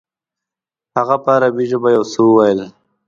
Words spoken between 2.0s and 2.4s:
څه